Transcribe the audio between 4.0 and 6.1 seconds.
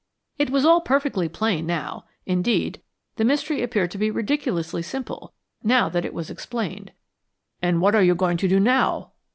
ridiculously simple now that